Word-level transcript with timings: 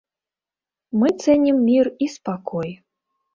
Мы 1.01 1.11
цэнім 1.25 1.59
мір 1.67 1.85
і 2.07 2.09
спакой. 2.15 2.73